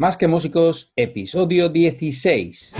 [0.00, 2.72] Más que músicos, episodio 16.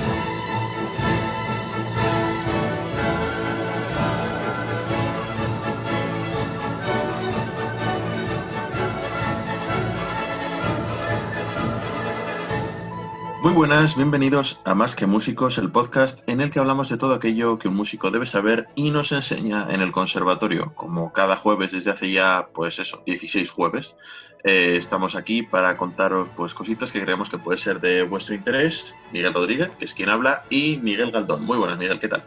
[13.51, 17.14] Muy buenas, bienvenidos a Más que Músicos, el podcast en el que hablamos de todo
[17.14, 20.73] aquello que un músico debe saber y nos enseña en el conservatorio.
[20.77, 23.96] Como cada jueves desde hace ya, pues eso, 16 jueves,
[24.45, 28.94] eh, estamos aquí para contaros pues cositas que creemos que puede ser de vuestro interés.
[29.13, 31.44] Miguel Rodríguez, que es quien habla, y Miguel Galdón.
[31.44, 32.23] Muy buenas, Miguel, ¿qué tal?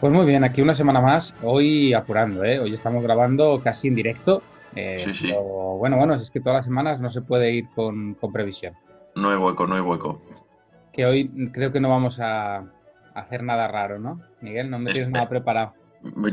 [0.00, 2.58] Pues muy bien, aquí una semana más, hoy apurando, ¿eh?
[2.58, 4.42] Hoy estamos grabando casi en directo.
[4.74, 5.28] Eh, Sí, sí.
[5.28, 5.40] pero
[5.78, 8.74] bueno, bueno, es que todas las semanas no se puede ir con, con previsión.
[9.14, 10.20] No hay hueco, no hay hueco.
[10.98, 12.64] Que hoy creo que no vamos a
[13.14, 14.20] hacer nada raro, ¿no?
[14.40, 15.74] Miguel, no me tienes Espe- nada preparado.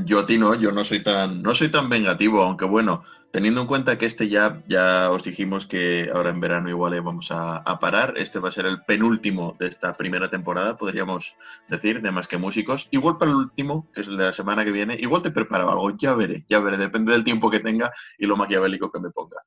[0.06, 3.62] Yo a ti no, yo no soy tan, no soy tan vengativo, aunque bueno, teniendo
[3.62, 7.30] en cuenta que este ya, ya os dijimos que ahora en verano igual eh, vamos
[7.30, 11.36] a, a parar, este va a ser el penúltimo de esta primera temporada, podríamos
[11.70, 12.88] decir, de más que músicos.
[12.90, 16.16] Igual para el último, que es la semana que viene, igual te preparo algo, ya
[16.16, 19.38] veré, ya veré, depende del tiempo que tenga y lo maquiavélico que me ponga.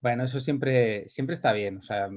[0.00, 1.78] Bueno, eso siempre, siempre está bien.
[1.78, 2.08] O sea,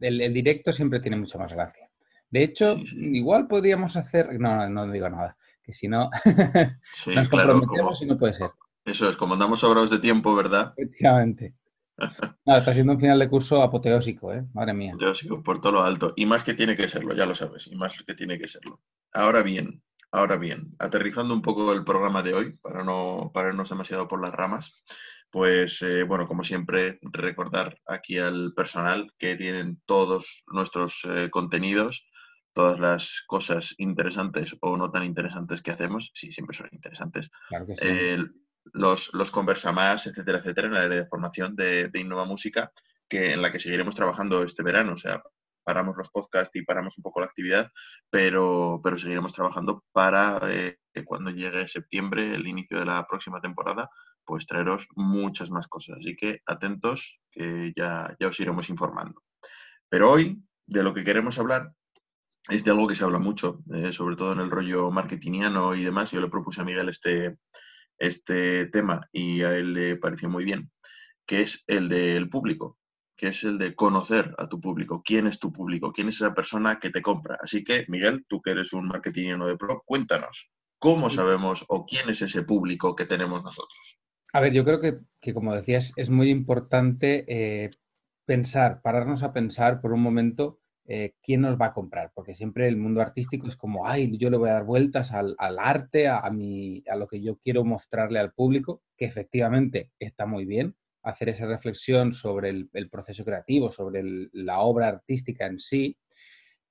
[0.00, 1.88] el, el directo siempre tiene mucha más gracia.
[2.30, 2.96] De hecho, Sí, sí.
[3.16, 4.38] igual podríamos hacer.
[4.40, 5.36] No, no, no digo nada.
[5.62, 6.10] Que si no,
[6.94, 8.50] Sí, nos claro, como, comprometemos y no puede ser.
[8.84, 10.72] eso es, como andamos sobrados de tiempo, ¿verdad?
[10.76, 11.54] Efectivamente.
[12.46, 14.42] No, está siendo un final de curso apoteósico, ¿eh?
[14.54, 14.94] Madre mía.
[15.14, 16.14] Sigo por todo lo alto.
[16.16, 17.66] Y más que tiene que serlo, ya lo sabes.
[17.66, 18.80] Y más que tiene que serlo.
[19.12, 24.08] Ahora bien, ahora bien, aterrizando un poco el programa de hoy, para no pararnos demasiado
[24.08, 24.72] por las ramas,
[25.30, 32.06] pues eh, bueno, como siempre, recordar aquí al personal que tienen todos nuestros eh, contenidos,
[32.52, 37.66] todas las cosas interesantes o no tan interesantes que hacemos, sí, siempre son interesantes, Claro
[37.66, 37.82] que sí.
[37.86, 38.18] eh,
[38.72, 42.72] los, los conversa más, etcétera, etcétera, en el área de formación de, de Innova Música,
[43.08, 44.94] que, en la que seguiremos trabajando este verano.
[44.94, 45.22] O sea,
[45.62, 47.70] paramos los podcasts y paramos un poco la actividad,
[48.10, 53.40] pero, pero seguiremos trabajando para eh, que cuando llegue septiembre, el inicio de la próxima
[53.40, 53.88] temporada,
[54.24, 55.98] pues traeros muchas más cosas.
[56.00, 59.22] Así que atentos, que ya, ya os iremos informando.
[59.88, 61.72] Pero hoy, de lo que queremos hablar,
[62.48, 65.84] es de algo que se habla mucho, eh, sobre todo en el rollo marketingiano y
[65.84, 66.10] demás.
[66.10, 67.36] Yo le propuse a Miguel este,
[67.98, 70.70] este tema y a él le pareció muy bien,
[71.26, 72.78] que es el del público,
[73.16, 76.32] que es el de conocer a tu público, quién es tu público, quién es esa
[76.34, 77.36] persona que te compra.
[77.42, 80.48] Así que, Miguel, tú que eres un marketingiano de pro, cuéntanos,
[80.78, 81.16] ¿cómo Sí.
[81.16, 83.99] sabemos o quién es ese público que tenemos nosotros?
[84.32, 87.70] A ver, yo creo que, que, como decías, es muy importante eh,
[88.24, 92.66] pensar, pararnos a pensar por un momento eh, quién nos va a comprar, porque siempre
[92.66, 96.08] el mundo artístico es como, ay, yo le voy a dar vueltas al, al arte,
[96.08, 100.74] a, mi, a lo que yo quiero mostrarle al público, que efectivamente está muy bien
[101.02, 104.02] hacer esa reflexión sobre el, proceso creativo, sobre
[104.32, 105.96] la obra artística en sí,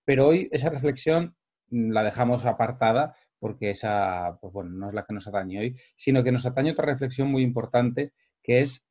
[0.06, 1.36] pero hoy esa reflexión
[1.70, 5.78] mm, la dejamos apartada porque esa, pues bueno, no es la que nos atañe hoy,
[5.96, 8.14] sino que nos atañe otra reflexión muy importante,
[8.44, 8.86] que es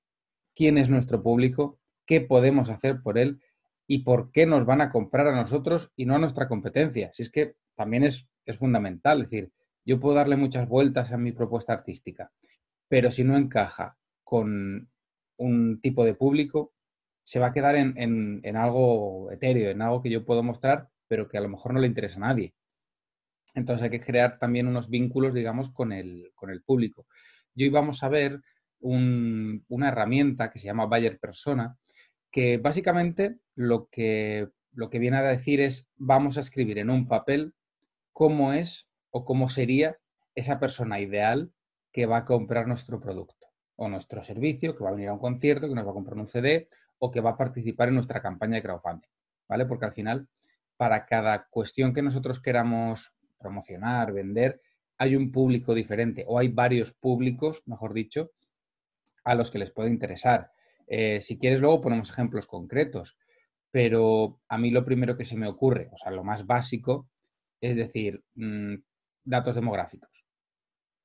[0.54, 3.40] quién es nuestro público, qué podemos hacer por él
[3.86, 7.10] y por qué nos van a comprar a nosotros y no a nuestra competencia.
[7.12, 9.52] Si es que también es, es fundamental, es decir,
[9.84, 12.30] yo puedo darle muchas vueltas a mi propuesta artística,
[12.88, 14.90] pero si no encaja con
[15.36, 16.72] un tipo de público,
[17.24, 20.88] se va a quedar en, en, en algo etéreo, en algo que yo puedo mostrar,
[21.06, 22.54] pero que a lo mejor no le interesa a nadie.
[23.54, 27.06] Entonces hay que crear también unos vínculos, digamos, con el, con el público.
[27.54, 28.40] Y hoy vamos a ver
[28.80, 31.76] un, una herramienta que se llama Bayer Persona,
[32.30, 37.08] que básicamente lo que, lo que viene a decir es vamos a escribir en un
[37.08, 37.54] papel
[38.12, 39.98] cómo es o cómo sería
[40.34, 41.52] esa persona ideal
[41.92, 45.18] que va a comprar nuestro producto o nuestro servicio, que va a venir a un
[45.18, 48.20] concierto, que nos va a comprar un CD o que va a participar en nuestra
[48.20, 49.08] campaña de crowdfunding,
[49.48, 49.66] ¿vale?
[49.66, 50.28] Porque al final,
[50.76, 54.60] para cada cuestión que nosotros queramos promocionar, vender,
[54.98, 58.32] hay un público diferente o hay varios públicos, mejor dicho,
[59.24, 60.50] a los que les puede interesar.
[60.86, 63.16] Eh, si quieres, luego ponemos ejemplos concretos,
[63.70, 67.08] pero a mí lo primero que se me ocurre, o sea, lo más básico,
[67.60, 68.76] es decir, mmm,
[69.24, 70.24] datos demográficos.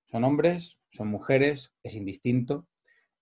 [0.10, 2.68] Son hombres, son mujeres, es indistinto,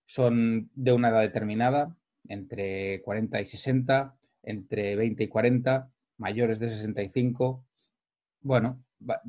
[0.06, 1.95] son de una edad determinada,
[2.27, 7.65] entre 40 y 60, entre 20 y 40, mayores de 65.
[8.41, 8.83] Bueno,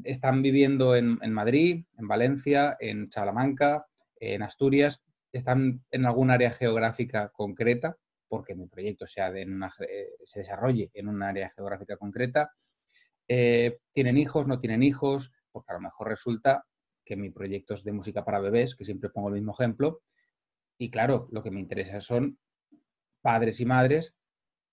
[0.05, 3.87] están viviendo en, Madrid, en Valencia, en Salamanca,
[4.17, 5.03] en Asturias,
[5.33, 7.97] están en algún área geográfica concreta,
[8.29, 12.53] porque mi proyecto sea eh, se desarrolle en un área geográfica concreta.
[13.29, 14.47] Eh, ¿Tienen hijos?
[14.47, 15.33] ¿No tienen hijos?
[15.51, 16.65] Porque a lo mejor resulta
[17.05, 20.03] que mi proyecto es de música para bebés, que siempre pongo el mismo ejemplo.
[20.79, 22.39] Y claro, lo que me interesa son
[23.21, 24.15] padres y madres,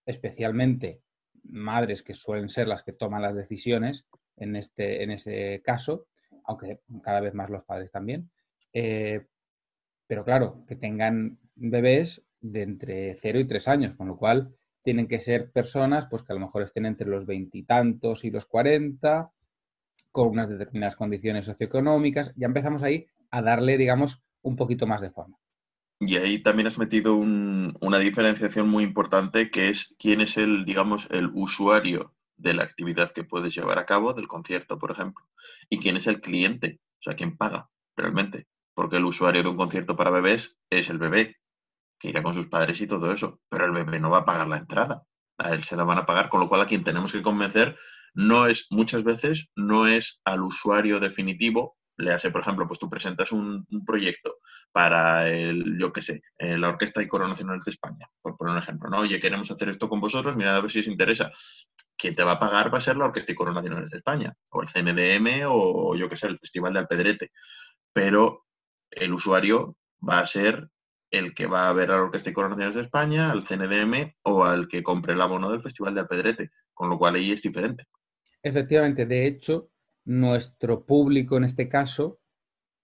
[0.05, 1.01] especialmente
[1.43, 4.05] madres que suelen ser las que toman las decisiones
[4.39, 6.07] en, este, en ese caso,
[6.45, 8.29] aunque cada vez más los padres también.
[8.73, 9.25] Eh,
[10.07, 15.07] pero claro, que tengan bebés de entre 0 y 3 años, con lo cual tienen
[15.07, 19.29] que ser personas pues, que a lo mejor estén entre los veintitantos y, los 40,
[20.11, 22.33] con unas determinadas condiciones socioeconómicas.
[22.35, 25.37] Ya empezamos ahí a darle, digamos, un poquito más de forma.
[25.99, 31.07] Y ahí también has metido una diferenciación muy importante que es quién es el, digamos,
[31.11, 35.25] el usuario de la actividad que puedes llevar a cabo, del concierto, por ejemplo,
[35.69, 38.47] y quién es el cliente, o sea, quién paga realmente.
[38.73, 41.37] Porque el usuario de un concierto para bebés es el bebé,
[41.99, 44.47] que irá con sus padres y todo eso, pero el bebé no va a pagar
[44.47, 45.03] la entrada,
[45.37, 47.77] a él se la van a pagar, con lo cual a quien tenemos que convencer
[48.13, 52.89] no es, muchas veces, no es al usuario definitivo le hace, por ejemplo, pues tú
[52.89, 54.37] presentas un, proyecto
[54.71, 58.53] para el, yo qué sé, eh, la Orquesta y Coro Nacional de España, por poner
[58.53, 58.99] un ejemplo, ¿no?
[58.99, 61.31] Oye, queremos hacer esto con vosotros, mirad a ver si os interesa.
[61.99, 64.33] Quien te va a pagar va a ser la Orquesta y Coro Nacionales de España,
[64.51, 67.31] o el CNDM, o yo qué sé, el Festival de Alpedrete.
[67.91, 68.45] Pero
[68.89, 69.75] el usuario
[70.07, 70.69] va a ser
[71.11, 74.13] el que va a ver a la Orquesta y Coro Nacionales de España, al CNDM
[74.23, 77.41] o al que compre el abono del Festival de Alpedrete, con lo cual ahí es
[77.41, 77.85] diferente.
[78.41, 79.69] Efectivamente, de hecho,
[80.05, 82.19] nuestro público en este caso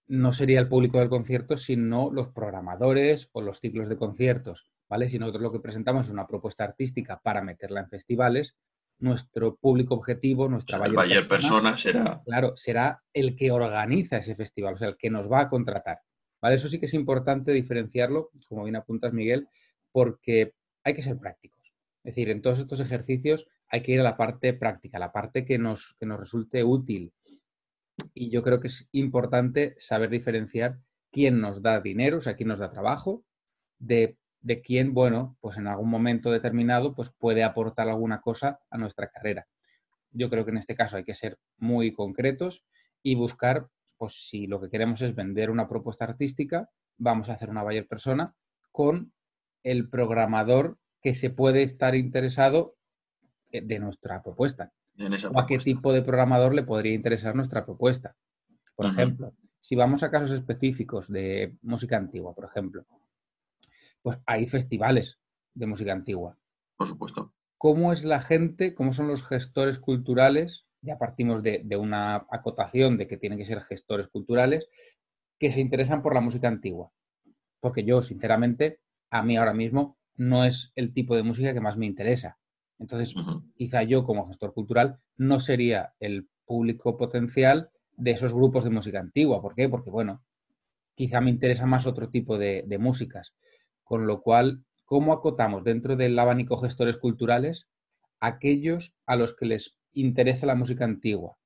[0.08, 5.08] no sería el público del concierto, sino los programadores o los ciclos de conciertos, ¿vale?
[5.08, 8.54] Si nosotros lo que presentamos es una propuesta artística para meterla en festivales,
[8.98, 12.22] nuestro público objetivo, nuestra o persona, persona, será...
[12.24, 16.00] Claro, será el que organiza ese festival, o sea, el que nos va a contratar,
[16.40, 16.56] ¿vale?
[16.56, 19.48] Eso sí que es importante diferenciarlo, como bien apuntas, Miguel,
[19.92, 20.54] porque
[20.84, 21.72] hay que ser prácticos.
[22.04, 25.44] Es decir, en todos estos ejercicios hay que ir a la parte práctica, la parte
[25.44, 27.12] que nos, que nos resulte útil.
[28.14, 30.78] Y yo creo que es importante saber diferenciar
[31.10, 33.24] quién nos da dinero, o sea, quién nos da trabajo,
[33.78, 34.16] de,
[34.46, 39.08] de quién, bueno, pues en algún momento determinado, pues puede aportar alguna cosa a nuestra
[39.08, 39.48] carrera.
[40.12, 42.62] Yo creo que en este caso hay que ser muy concretos
[43.02, 43.66] y buscar,
[43.98, 47.88] pues si lo que queremos es vender una propuesta artística, vamos a hacer una buyer
[47.88, 48.36] persona
[48.70, 49.12] con
[49.64, 52.76] el programador que se puede estar interesado
[53.50, 54.72] eh, de nuestra propuesta.
[55.32, 58.14] o a qué tipo de programador le podría interesar nuestra propuesta.
[58.76, 62.86] Por ejemplo, si vamos a casos específicos de música antigua, por ejemplo,
[64.06, 65.18] pues hay festivales
[65.54, 66.38] de música antigua.
[66.76, 67.34] Por supuesto.
[67.58, 70.64] ¿Cómo es la gente, cómo son los gestores culturales?
[70.80, 74.68] Ya partimos de, de una acotación de que tienen que ser gestores culturales
[75.40, 76.92] que se interesan por la música antigua.
[77.58, 78.78] Porque yo, sinceramente,
[79.10, 82.38] a mí ahora mismo no es el tipo de música que más me interesa.
[82.78, 83.12] Entonces,
[83.56, 89.00] quizá yo como gestor cultural no sería el público potencial de esos grupos de música
[89.00, 89.42] antigua.
[89.42, 89.68] ¿Por qué?
[89.68, 90.22] Porque, bueno,
[90.96, 93.34] quizá me interesa más otro tipo de, músicas.
[93.86, 97.68] Con lo cual, ¿cómo acotamos dentro del abanico gestores culturales
[98.18, 101.38] aquellos a los que les interesa la música antigua?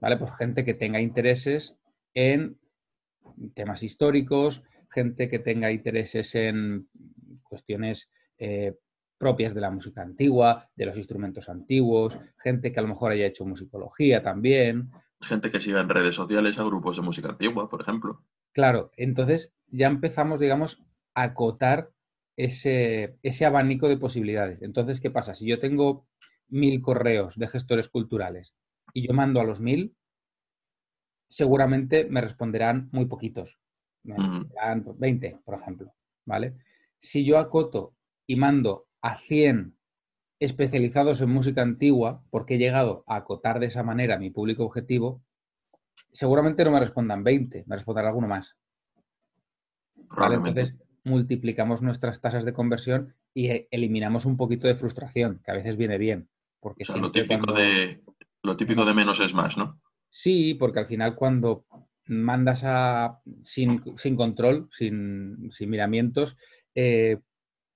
[0.00, 0.16] ¿Vale?
[0.16, 1.76] Pues gente que tenga intereses
[2.14, 2.58] en
[3.52, 6.88] temas históricos, gente que tenga intereses en
[7.42, 8.78] cuestiones eh,
[9.18, 13.26] propias de la música antigua, de los instrumentos antiguos, gente que a lo mejor haya
[13.26, 14.90] hecho musicología también.
[15.20, 18.22] Gente que siga en redes sociales a grupos de música antigua, por ejemplo.
[18.56, 20.82] Claro, entonces ya empezamos, digamos,
[21.14, 21.90] a acotar
[22.38, 24.62] ese, ese abanico de posibilidades.
[24.62, 25.34] Entonces, ¿qué pasa?
[25.34, 26.06] Si yo tengo
[26.48, 28.54] mil correos de gestores culturales
[28.94, 29.94] y yo mando a los mil,
[31.28, 33.58] seguramente me responderán muy poquitos.
[34.04, 35.92] Me responderán 20, por ejemplo.
[36.24, 36.54] ¿Vale?
[36.98, 37.94] Si yo acoto
[38.26, 39.76] y mando a 100
[40.40, 45.25] especializados en música antigua, porque he llegado a acotar de esa manera mi público objetivo,
[46.16, 48.56] seguramente no me respondan 20, me responderá alguno más.
[50.30, 55.54] Entonces, multiplicamos nuestras tasas de conversión y e, eliminamos un poquito de frustración, que a
[55.54, 56.28] veces viene bien.
[56.58, 58.02] Porque lo, típico de,
[58.42, 59.78] lo típico de menos es más, ¿no?
[60.08, 61.66] Sí, porque al final cuando
[62.06, 63.82] mandas a, sin,
[64.16, 66.38] control, sin, sin miramientos,
[66.74, 67.18] eh,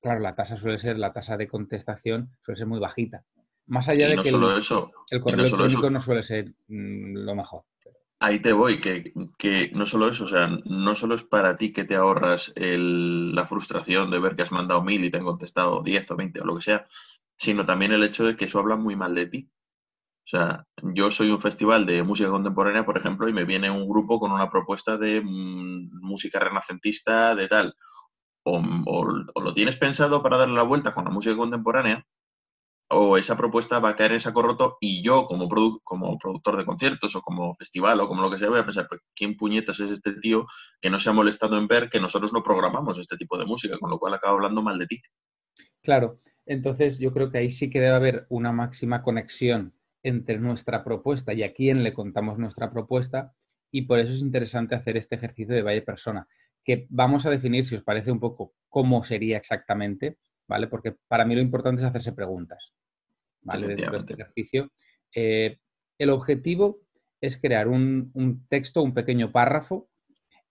[0.00, 3.22] claro, la tasa suele ser, la tasa de contestación suele ser muy bajita.
[3.66, 7.64] Más allá de que el, el, correo electrónico no suele ser mm, lo mejor.
[8.22, 11.84] Ahí te voy, que, no solo eso, o sea, no solo es para ti que
[11.84, 16.10] te ahorras la frustración de ver que has mandado mil y te han contestado diez
[16.10, 16.86] o veinte o lo que sea,
[17.36, 19.50] sino también el hecho de que eso habla muy mal de ti.
[20.26, 23.88] O sea, yo soy un festival de música contemporánea, por ejemplo, y me viene un
[23.88, 27.74] grupo con una propuesta de mm, música renacentista, de tal
[28.42, 32.06] o, lo tienes pensado para darle la vuelta con la música contemporánea,
[32.92, 37.14] o esa propuesta va a caer en saco roto y yo como, productor de conciertos
[37.14, 40.14] o como festival o como lo que sea voy a pensar, ¿quién puñetas es este
[40.14, 40.46] tío
[40.80, 43.78] que no se ha molestado en ver que nosotros no programamos este tipo de música?
[43.78, 45.00] Con lo cual acaba hablando mal de ti.
[45.82, 46.16] Claro,
[46.46, 51.32] Entonces, yo creo que ahí sí que debe haber una máxima conexión entre nuestra propuesta
[51.32, 53.34] y a quién le contamos nuestra propuesta.
[53.70, 56.26] Y por eso es interesante hacer este ejercicio de Valle Persona,
[56.64, 60.18] que vamos a definir, si os parece un poco, cómo sería exactamente,
[60.48, 60.66] ¿vale?
[60.66, 62.72] Porque para mí lo importante es hacerse preguntas,
[63.42, 63.68] ¿vale?
[63.68, 64.70] Dentro de este ejercicio.
[65.14, 65.58] Eh,
[65.98, 66.80] el objetivo
[67.20, 69.88] es crear un, texto, un pequeño párrafo,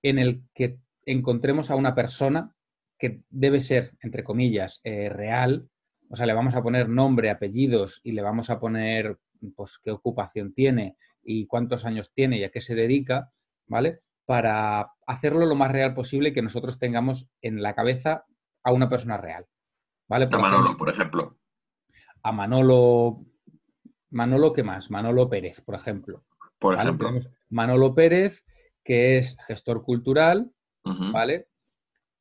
[0.01, 2.53] en el que encontremos a una persona
[2.97, 5.69] que debe ser, entre comillas, eh, real,
[6.09, 9.17] o sea, le vamos a poner nombre, apellidos y le vamos a poner,
[9.55, 13.31] pues, qué ocupación tiene y cuántos años tiene y a qué se dedica,
[13.67, 14.01] ¿vale?
[14.25, 18.25] Para hacerlo lo más real posible que nosotros tengamos en la cabeza
[18.63, 19.45] a una persona real,
[20.07, 20.27] ¿vale?
[20.27, 21.37] Manolo, por ejemplo.
[22.23, 23.25] A Manolo,
[24.11, 24.91] Manolo, ¿qué más?
[24.91, 26.23] Manolo Pérez, por ejemplo.
[26.57, 27.11] Por ejemplo.
[27.49, 28.43] Manolo Pérez,
[28.83, 30.51] que es gestor cultural,
[30.83, 31.47] ¿vale?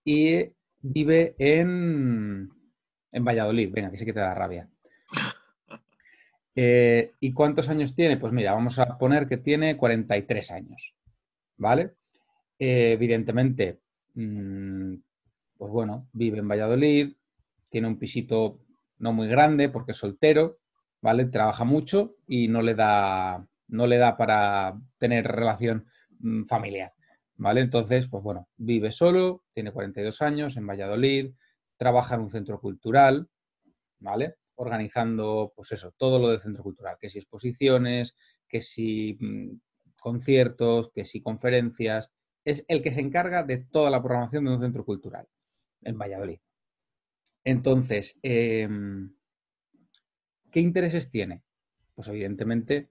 [0.05, 2.51] Y vive en,
[3.11, 3.71] en Valladolid.
[3.73, 4.69] Venga, que sí que te da rabia.
[6.61, 8.17] Eh, ¿Y cuántos años tiene?
[8.17, 10.93] Pues mira, vamos a poner que tiene 43 años,
[11.57, 11.93] ¿vale?
[12.59, 13.79] Eh, evidentemente,
[14.15, 14.95] mm,
[15.57, 17.13] pues bueno, vive en Valladolid,
[17.71, 18.59] tiene un pisito
[18.99, 20.59] no muy grande porque es soltero,
[21.01, 21.27] ¿vale?
[21.27, 25.87] Trabaja mucho y no le da, no le da para tener relación
[26.21, 26.93] mm, familiar,
[27.37, 27.61] ¿vale?
[27.61, 31.33] Entonces, pues bueno, vive solo, tiene 42 años en Valladolid,
[31.77, 33.29] trabaja en un centro cultural,
[34.01, 34.37] ¿vale?
[34.57, 38.17] Organizando, pues eso, todo lo del centro cultural, que si exposiciones,
[38.49, 39.59] que si mm,
[40.01, 42.11] conciertos, que si conferencias.
[42.45, 45.27] Es el que se encarga de toda la programación de un centro cultural
[45.83, 46.39] en Valladolid.
[47.45, 49.11] Entonces, em,
[50.51, 51.43] ¿qué intereses tiene?
[51.95, 52.91] Pues evidentemente,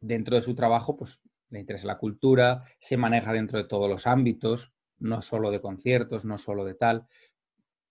[0.00, 4.06] dentro de su trabajo, pues le interesa la cultura, se maneja dentro de todos los
[4.06, 7.06] ámbitos, no solo de conciertos, no solo de tal.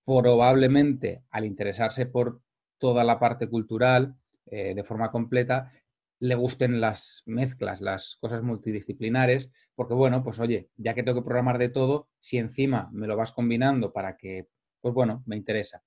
[0.06, 2.42] Probablemente, al interesarse por
[2.80, 4.16] toda la parte cultural
[4.48, 5.72] eh, de forma completa,
[6.20, 11.26] le gusten las mezclas, las cosas multidisciplinares, porque bueno, pues oye, ya que tengo que
[11.26, 14.48] programar de todo, si encima me lo vas combinando para que,
[14.86, 15.82] pues bueno, me interesa.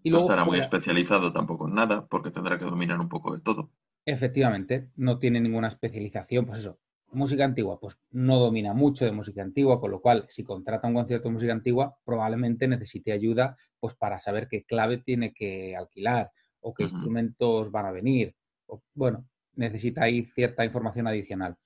[0.00, 3.34] Y luego, no estará muy especializado tampoco en nada, porque tendrá que dominar un poco
[3.34, 3.72] de todo.
[4.04, 6.78] Efectivamente, no tiene ninguna especialización, pues eso,
[7.10, 10.94] música antigua, pues no domina mucho de música antigua, con lo cual si contrata un
[10.94, 16.30] concierto de música antigua, probablemente necesite ayuda pues para saber qué clave tiene que alquilar
[16.60, 18.36] o qué instrumentos van a venir.
[18.66, 19.26] O, bueno,
[19.56, 21.56] necesita ahí cierta información adicional.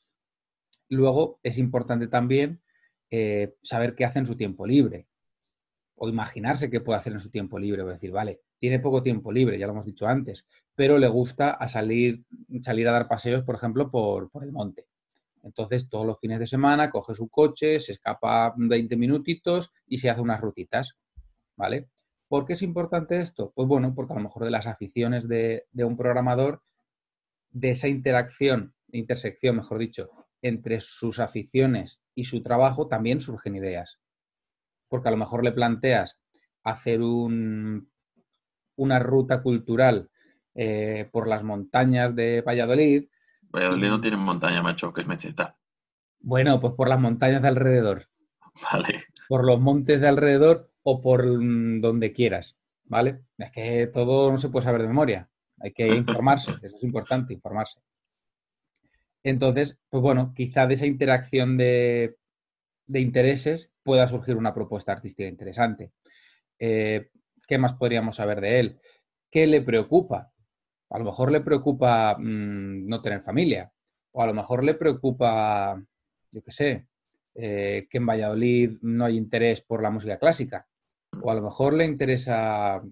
[0.89, 2.63] Luego es importante también
[3.11, 5.07] eh, saber qué hace en su tiempo libre
[6.03, 7.83] o imaginarse qué puede hacer en su tiempo libre.
[7.83, 11.51] O decir, vale, tiene poco tiempo libre, ya lo hemos dicho antes, pero le gusta
[11.51, 12.25] a salir,
[12.61, 14.87] salir a dar paseos, por ejemplo, por el monte
[15.43, 20.09] entonces, todos los fines de semana coge su coche, se escapa 20 minutitos y se
[20.09, 20.95] hace unas rutitas,
[21.57, 21.89] ¿vale?
[22.29, 23.53] ¿Por qué es importante esto?
[23.55, 26.63] Pues bueno, porque a lo mejor de las aficiones de, un programador,
[27.51, 33.99] de esa interacción, intersección, mejor dicho, entre sus aficiones y su trabajo, también surgen ideas.
[34.93, 36.19] Porque a lo mejor le planteas
[36.63, 37.91] hacer un,
[38.77, 40.11] una ruta cultural
[40.55, 43.07] eh, por las montañas de Valladolid
[43.53, 45.57] Valladolid no tiene montaña, macho, que es mecheta.
[46.21, 48.09] Bueno, pues por las montañas de alrededor.
[48.73, 49.05] Vale.
[49.29, 53.21] Por los montes de alrededor o por mm, donde quieras, ¿vale?
[53.39, 55.29] Es que todo no se puede saber de memoria.
[55.61, 57.81] Hay que informarse, eso es importante, informarse.
[59.23, 62.17] Entonces, pues bueno, quizá de esa interacción de,
[62.89, 65.93] intereses pueda surgir una propuesta artística interesante.
[66.59, 67.11] Eh,
[67.47, 68.81] ¿Qué más podríamos saber de él?
[69.31, 70.33] ¿Qué le preocupa?
[70.91, 73.73] A lo mejor le preocupa mm, no tener familia,
[74.13, 75.83] o a lo mejor le preocupa,
[76.31, 76.87] yo qué sé,
[77.35, 80.67] eh, que en Valladolid no hay interés por la música clásica,
[81.21, 82.83] o a lo mejor le interesa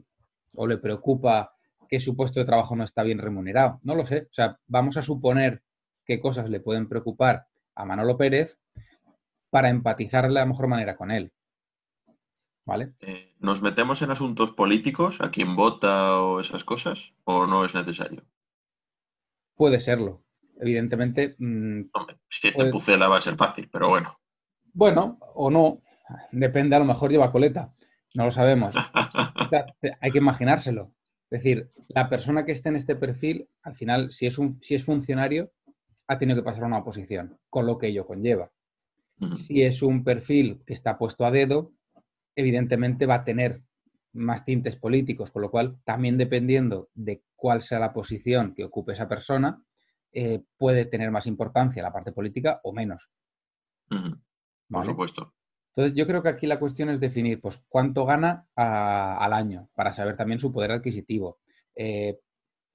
[0.55, 1.53] o le preocupa
[1.89, 3.81] que su puesto de trabajo no está bien remunerado.
[3.83, 4.29] No lo sé.
[4.31, 5.63] O sea, vamos a suponer
[6.05, 8.59] qué cosas le pueden preocupar a Manolo Pérez
[9.51, 11.33] para empatizar de la mejor manera con él.
[12.65, 12.95] ¿Vale?
[13.01, 17.13] Eh, ¿Nos metemos en asuntos políticos, a quién vota o esas cosas?
[17.25, 18.23] ¿O no es necesario?
[19.57, 20.23] Puede serlo.
[20.61, 21.37] Evidentemente.
[21.39, 21.83] Mm,
[22.29, 24.19] si este pucela va a ser fácil, pero bueno.
[24.73, 25.81] Bueno, o no.
[26.33, 27.73] Depende, a lo mejor lleva coleta.
[28.15, 28.75] No lo sabemos.
[30.01, 30.93] Hay que imaginárselo.
[31.31, 34.75] Es decir, la persona que esté en este perfil, al final, si es, un, si
[34.75, 35.53] es funcionario,
[36.09, 38.51] ha tenido que pasar a una oposición, con lo que ello conlleva.
[39.37, 41.73] Si es un perfil que está puesto a dedo,
[42.35, 43.63] evidentemente va a tener
[44.13, 48.93] más tintes políticos, con lo cual también dependiendo de cuál sea la posición que ocupe
[48.93, 49.63] esa persona,
[50.13, 53.11] eh, puede tener más importancia la parte política o menos.
[54.69, 55.35] Por supuesto.
[55.75, 59.93] Entonces, yo creo que aquí la cuestión es definir pues, cuánto gana al año para
[59.93, 61.39] saber también su poder adquisitivo.
[61.77, 62.19] Eh,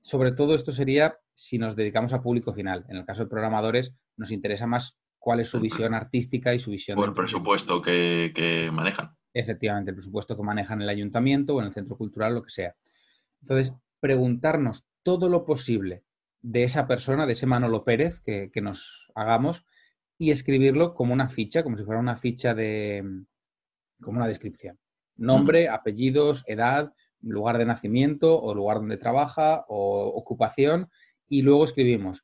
[0.02, 2.86] sobre todo esto sería si nos dedicamos a público final.
[2.88, 6.70] En el caso de programadores, nos interesa más cuál es su visión artística y su
[6.70, 7.00] visión.
[7.00, 9.16] O el presupuesto que, manejan.
[9.34, 12.52] Efectivamente, el presupuesto que manejan en el ayuntamiento o en el centro cultural, lo que
[12.52, 12.76] sea.
[13.42, 16.04] Entonces, preguntarnos todo lo posible
[16.44, 19.66] de esa persona, de ese Manolo Pérez que, que nos hagamos
[20.20, 23.04] y escribirlo como una ficha, como si fuera una ficha de,
[24.00, 24.78] como una descripción.
[25.16, 30.88] Nombre, apellidos, edad, lugar de nacimiento o lugar donde trabaja o ocupación
[31.28, 32.24] y luego escribimos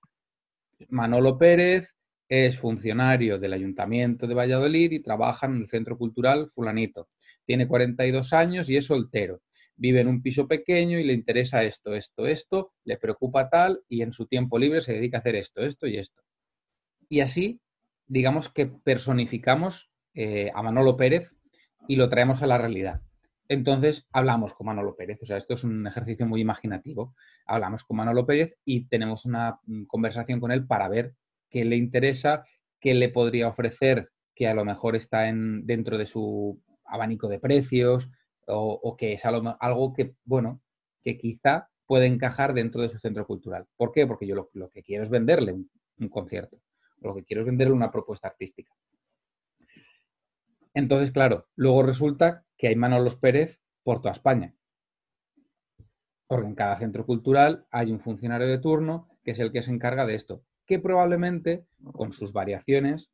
[0.89, 1.95] Manolo Pérez
[2.31, 7.09] es funcionario del Ayuntamiento de Valladolid y trabaja en el Centro Cultural Fulanito.
[7.45, 9.41] Tiene 42 años y es soltero.
[9.75, 14.01] Vive en un piso pequeño y le interesa esto, esto, esto, le preocupa tal y
[14.01, 16.21] en su tiempo libre se dedica a hacer esto, esto y esto.
[17.09, 17.59] Y así
[18.07, 21.35] digamos que personificamos eh, a Manolo Pérez
[21.85, 23.01] y lo traemos a la realidad.
[23.49, 27.13] Entonces hablamos con Manolo Pérez, o sea, esto es un ejercicio muy imaginativo.
[27.45, 31.13] Hablamos con Manolo Pérez y tenemos una mm, conversación con él para ver
[31.51, 32.45] qué le interesa,
[32.79, 37.39] qué le podría ofrecer que a lo mejor está en, dentro de su abanico de
[37.39, 38.09] precios
[38.47, 40.61] o, que es algo, que, bueno,
[41.03, 43.67] que quizá puede encajar dentro de su centro cultural.
[43.77, 44.07] ¿Por qué?
[44.07, 46.59] Porque yo lo, que quiero es venderle un concierto
[47.01, 48.73] lo que quiero es venderle una propuesta artística.
[50.73, 54.55] Entonces, claro, luego resulta que hay Manolos Pérez por toda España.
[56.27, 59.71] Porque en cada centro cultural hay un funcionario de turno que es el que se
[59.71, 63.11] encarga de esto, que probablemente, con sus variaciones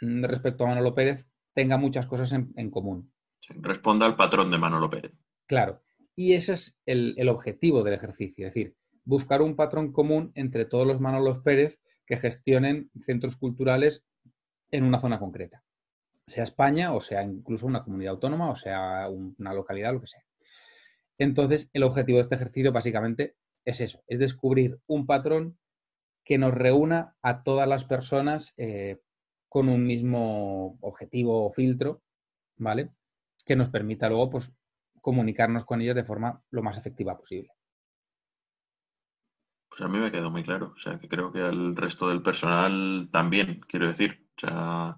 [0.00, 3.12] mm, respecto a Manolo Pérez, tenga muchas cosas en, común.
[3.62, 5.12] responda al patrón de Manolo Pérez.
[5.46, 5.82] Claro,
[6.16, 10.64] y ese es el, el objetivo del ejercicio, es decir, buscar un patrón común entre
[10.64, 14.04] todos los Manolos Pérez que gestionen centros culturales
[14.72, 15.62] en una zona concreta,
[16.26, 20.24] sea España o sea incluso una comunidad autónoma o sea una localidad, lo que sea.
[21.18, 25.56] Entonces, el objetivo de este ejercicio básicamente es eso, es descubrir un patrón
[26.30, 29.00] que nos reúna a todas las personas eh,
[29.48, 32.02] con un mismo objetivo o filtro,
[32.56, 32.92] ¿vale?
[33.44, 34.54] Que nos permita luego pues,
[35.00, 37.50] comunicarnos con ellos de forma lo más efectiva posible.
[39.70, 40.72] Pues a mí me quedó muy claro.
[40.76, 44.24] O sea, que creo que al resto del personal también, quiero decir.
[44.36, 44.96] O sea,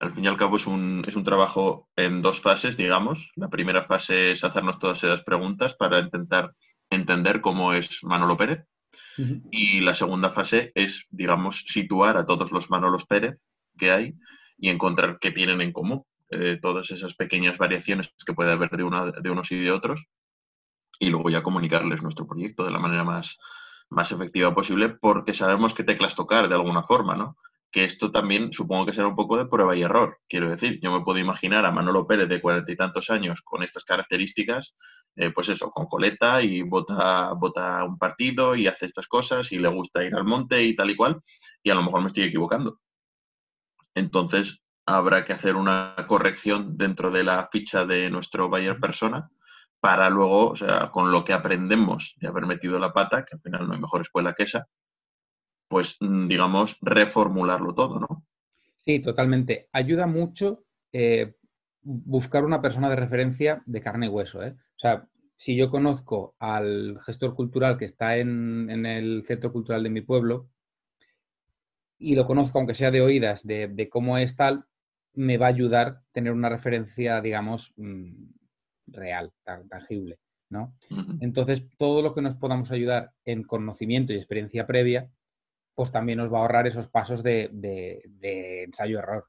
[0.00, 3.30] al fin y al cabo es un, es un trabajo en dos fases, digamos.
[3.36, 6.54] La primera fase es hacernos todas esas preguntas para intentar
[6.90, 8.66] entender cómo es Manolo Pérez.
[9.50, 13.36] Y la segunda fase es, digamos, situar a todos los Manolos Pérez
[13.76, 14.14] que hay
[14.56, 16.04] y encontrar qué tienen en común.
[16.30, 20.04] Eh, todas esas pequeñas variaciones que puede haber de, una, de unos y de otros.
[20.98, 23.38] Y luego ya comunicarles nuestro proyecto de la manera más,
[23.88, 27.36] más efectiva posible porque sabemos qué teclas tocar de alguna forma, ¿no?
[27.70, 30.18] Que esto también supongo que será un poco de prueba y error.
[30.28, 33.62] Quiero decir, yo me puedo imaginar a Manolo Pérez de cuarenta y tantos años con
[33.62, 34.74] estas características,
[35.16, 39.58] eh, pues eso, con coleta y vota, vota un partido y hace estas cosas y
[39.58, 41.20] le gusta ir al monte y tal y cual,
[41.62, 42.80] y a lo mejor me estoy equivocando.
[43.94, 49.28] Entonces, habrá que hacer una corrección dentro de la ficha de nuestro Bayer persona
[49.80, 53.42] para luego, o sea, con lo que aprendemos de haber metido la pata, que al
[53.42, 54.66] final no hay mejor escuela que esa,
[55.68, 58.24] pues mm, digamos, reformularlo todo, ¿no?
[58.84, 59.68] Sí, totalmente.
[59.72, 61.34] Ayuda mucho eh,
[61.82, 64.42] buscar una persona de referencia de carne y hueso.
[64.42, 64.56] ¿eh?
[64.76, 69.90] O sea, si yo conozco al gestor cultural que está en, el centro cultural de
[69.90, 70.48] mi pueblo
[71.98, 74.64] y lo conozco, aunque sea de oídas, de, de cómo es tal,
[75.14, 78.12] me va a ayudar tener una referencia, digamos, mm,
[78.86, 79.32] real,
[79.68, 80.74] tangible, ¿no?
[81.20, 85.10] Entonces, todo lo que nos podamos ayudar en conocimiento y experiencia previa,
[85.78, 88.02] pues también nos va a ahorrar esos pasos de,
[88.66, 89.28] ensayo-error,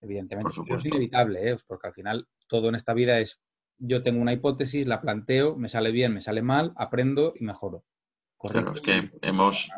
[0.00, 0.50] evidentemente.
[0.68, 1.56] es inevitable, ¿eh?
[1.64, 3.40] porque al final todo en esta vida es,
[3.78, 7.84] yo tengo una hipótesis, la planteo, me sale bien, me sale mal, aprendo y mejoro.
[8.40, 9.70] Claro, es que hemos,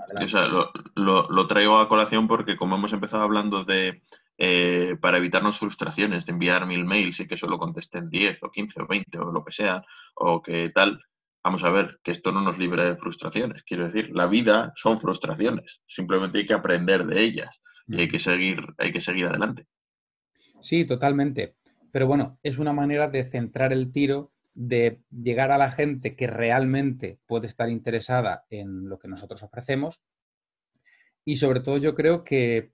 [0.95, 4.01] lo, lo, traigo a colación porque como hemos empezado hablando de
[4.39, 8.81] eh, para evitarnos frustraciones de enviar mil mails y que solo contesten 10 o 15
[8.81, 11.05] o 20 o lo que sea, o que tal,
[11.43, 13.63] vamos a ver que esto no nos libre de frustraciones.
[13.65, 18.19] Quiero decir, la vida son frustraciones, simplemente hay que aprender de ellas y hay que
[18.19, 19.67] seguir, hay que seguir adelante.
[20.61, 21.57] Sí, totalmente.
[21.91, 26.27] Pero bueno, es una manera de centrar el tiro, de llegar a la gente que
[26.27, 30.01] realmente puede estar interesada en lo que nosotros ofrecemos.
[31.25, 32.73] Y sobre todo yo creo que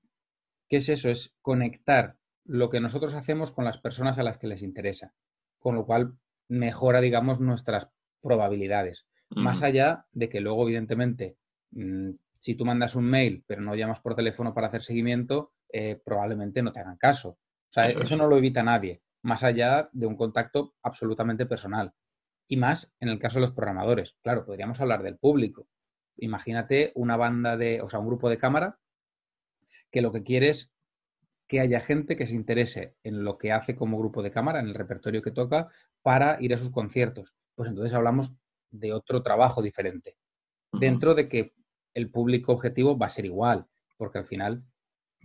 [0.69, 1.09] ¿Qué es eso?
[1.09, 5.15] Es conectar lo que nosotros hacemos con las personas a las que les interesa,
[5.59, 7.91] con lo cual mejora, digamos, nuestras
[8.23, 9.07] probabilidades.
[9.31, 11.37] Más allá de que luego, evidentemente,
[11.73, 16.01] mm, si tú mandas un mail pero no llamas por teléfono para hacer seguimiento, eh,
[16.03, 17.31] probablemente no te hagan caso.
[17.31, 21.93] O sea, eso, no lo evita nadie, más allá de un contacto absolutamente personal.
[22.47, 24.17] Y más en el caso de los programadores.
[24.23, 25.69] Claro, podríamos hablar del público.
[26.17, 28.79] Imagínate una banda de, o sea, un grupo de cámara
[29.91, 30.71] que lo que quiere es
[31.47, 34.69] que haya gente que se interese en lo que hace como grupo de cámara, en
[34.69, 35.69] el repertorio que toca,
[36.03, 37.35] para ir a sus conciertos.
[37.59, 38.33] Pues entonces hablamos
[38.71, 40.16] de otro trabajo diferente.
[40.71, 41.55] Dentro de que
[41.92, 43.66] el público objetivo va a ser igual,
[43.97, 44.62] porque al final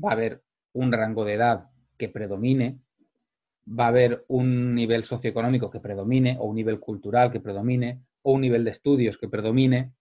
[0.04, 0.42] va a haber
[0.74, 2.80] un rango de edad que predomine,
[3.70, 8.32] va a haber un nivel socioeconómico que predomine, o un nivel cultural que predomine, o
[8.32, 9.94] un nivel de estudios que predomine.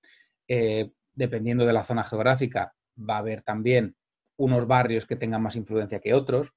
[0.49, 3.95] Eh, dependiendo de la zona geográfica, va a haber también
[4.39, 6.55] unos barrios que tengan más influencia que otros.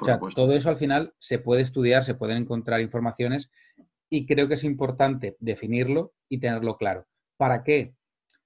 [0.00, 3.52] o sea, todo eso al final se puede estudiar, se pueden encontrar informaciones
[4.08, 7.06] y creo que es importante definirlo y tenerlo claro.
[7.36, 7.94] ¿Para qué?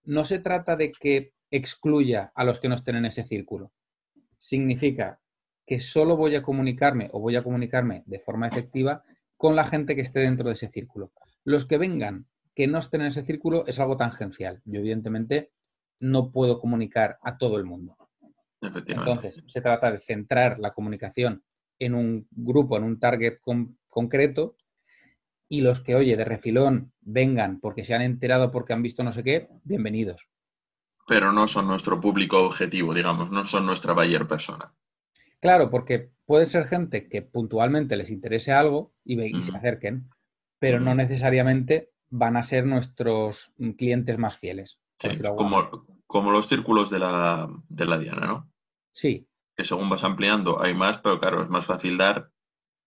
[0.04, 3.72] No se trata de que excluya a los que no estén en ese círculo.
[4.38, 5.20] Significa
[5.66, 9.02] que solo voy a comunicarme o voy a comunicarme de forma efectiva
[9.36, 11.12] con la gente que esté dentro de ese círculo.
[11.44, 14.60] Los que vengan que no estén en ese círculo es algo tangencial.
[14.64, 15.52] Yo evidentemente
[16.00, 17.96] no puedo comunicar a todo el mundo.
[18.60, 21.44] Entonces, se trata de centrar la comunicación
[21.78, 23.38] en un grupo, en un target
[23.88, 24.56] concreto,
[25.48, 29.12] y los que, oye, de refilón vengan porque se han enterado, porque han visto no
[29.12, 30.28] sé qué, bienvenidos.
[31.06, 34.74] Pero no son nuestro público objetivo, digamos, no son nuestra buyer persona.
[35.40, 40.11] Claro, porque puede ser gente que puntualmente les interese algo y, se acerquen,
[40.58, 44.80] pero no necesariamente van a ser nuestros clientes más fieles.
[45.37, 48.50] como, como los círculos de la, de la Diana, ¿no?
[48.92, 49.26] Sí.
[49.56, 52.30] Que según vas ampliando hay más, pero claro, es más fácil dar,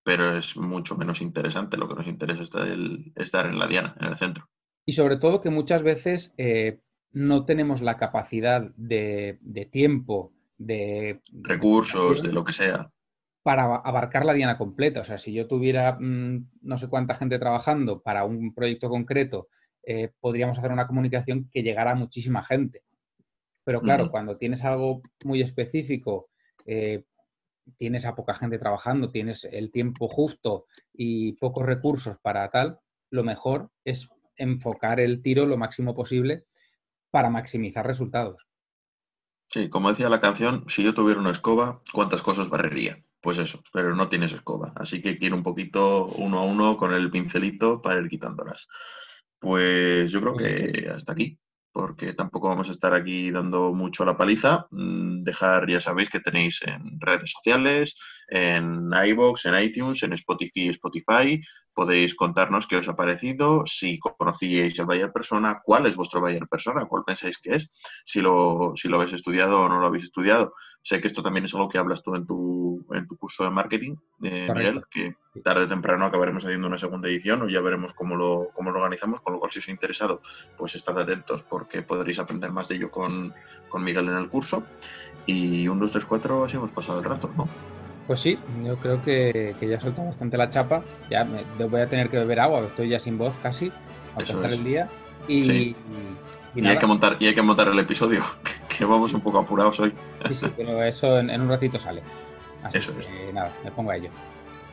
[0.04, 1.78] pero es mucho menos interesante.
[1.78, 2.50] Lo que nos interesa es
[3.16, 4.50] estar en la Diana, en el centro.
[4.86, 6.80] Y sobre todo que muchas veces eh,
[7.12, 9.38] no tenemos la capacidad de,
[9.72, 11.22] tiempo, de...
[11.32, 12.92] Recursos, de lo que sea.
[13.44, 15.02] Para abarcar la Diana completa.
[15.02, 19.50] O sea, si yo tuviera mm, no sé cuánta gente trabajando para un proyecto concreto,
[19.84, 22.84] eh, podríamos hacer una comunicación que llegara a muchísima gente.
[23.64, 26.30] Pero claro, cuando tienes algo muy específico,
[26.66, 27.04] eh,
[27.78, 33.24] tienes a poca gente trabajando, tienes el tiempo justo y pocos recursos para tal, lo
[33.24, 36.46] mejor es enfocar el tiro lo máximo posible
[37.12, 38.48] para maximizar resultados.
[39.50, 43.04] Sí, como decía la canción, si yo tuviera una escoba, ¿cuántas cosas barrería?
[43.20, 44.72] Pues eso, pero no tienes escoba.
[44.78, 48.68] Así que quiero un poquito uno a uno con el pincelito para ir quitándolas.
[49.40, 51.38] Pues yo creo pues que hasta aquí
[51.72, 54.68] porque tampoco vamos a estar aquí dando mucho la paliza.
[54.72, 60.70] Mm, dejar, ya sabéis que tenéis en redes sociales, en iBox, en iTunes, en Spotify,
[60.70, 61.42] Spotify,
[61.82, 66.48] podéis contarnos qué os ha parecido, si conocíais el Bayer Persona, cuál es vuestro Bayer
[66.48, 67.72] Persona, cuál pensáis que es,
[68.06, 70.54] si lo, si lo habéis estudiado o no lo habéis estudiado.
[70.84, 73.50] Sé que esto también es algo que hablas tú en tu, en tu curso de
[73.50, 77.96] marketing, eh, Miguel, que tarde o temprano acabaremos haciendo una segunda edición o ya veremos
[77.96, 80.22] cómo lo, cómo lo organizamos, con lo cual si os ha interesado,
[80.60, 83.34] pues estad atentos porque podréis aprender más de ello con,
[83.70, 84.64] con Miguel en el curso.
[85.26, 87.48] Y un, dos, tres, cuatro, así hemos pasado el rato, ¿no?
[88.12, 90.84] Pues sí, yo creo que, ya suelto bastante la chapa.
[91.10, 93.72] Ya me, voy a tener que beber agua, estoy ya sin voz casi,
[94.18, 94.90] a empezar el día.
[95.30, 98.22] Y, y, hay que montar, y hay que montar el episodio,
[98.68, 99.94] que vamos un poco apurados hoy.
[100.28, 102.04] Sí, sí, pero eso en, un ratito sale.
[102.62, 104.10] Así eso que nada, me pongo a ello.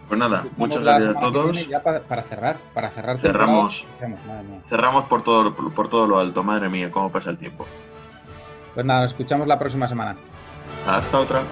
[0.09, 1.69] Pues nada, muchas gracias a todos.
[1.69, 3.19] Ya para, cerrar, para cerrar.
[3.19, 3.87] Cerramos.
[4.69, 7.65] Cerramos por todo, por todo lo alto, madre mía, cómo pasa el tiempo.
[8.75, 10.17] Pues nada, nos escuchamos la próxima semana.
[10.89, 11.43] Hasta otra.